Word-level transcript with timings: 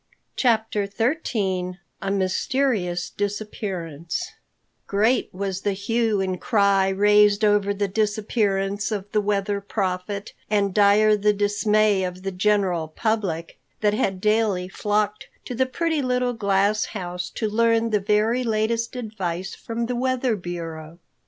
CHAPTER 0.35 0.87
XIII 0.87 1.77
A 2.01 2.09
MYSTERIOUS 2.09 3.11
DISAPPEARANCE 3.11 4.31
GREAT 4.87 5.29
was 5.31 5.61
the 5.61 5.73
hue 5.73 6.19
and 6.19 6.41
cry 6.41 6.89
raised 6.89 7.45
over 7.45 7.71
the 7.71 7.87
disappearance 7.87 8.91
of 8.91 9.11
the 9.11 9.21
Weather 9.21 9.61
Prophet, 9.61 10.33
and 10.49 10.73
dire 10.73 11.15
the 11.15 11.33
dismay 11.33 12.03
of 12.03 12.23
the 12.23 12.31
general 12.31 12.87
public, 12.87 13.59
that 13.81 13.93
had 13.93 14.19
daily 14.19 14.67
flocked 14.67 15.27
to 15.45 15.53
the 15.53 15.67
pretty 15.67 16.01
little 16.01 16.33
glass 16.33 16.85
house 16.97 17.29
to 17.35 17.47
learn 17.47 17.91
the 17.91 17.99
very 17.99 18.43
latest 18.43 18.95
advice 18.95 19.53
from 19.53 19.85
the 19.85 19.95
weather 19.95 20.35
bureau. 20.35 20.97